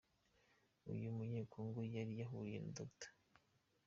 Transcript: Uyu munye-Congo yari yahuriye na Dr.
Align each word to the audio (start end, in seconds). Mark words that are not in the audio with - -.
Uyu 0.91 1.07
munye-Congo 1.17 1.79
yari 1.95 2.13
yahuriye 2.21 2.57
na 2.61 2.71
Dr. 2.77 3.09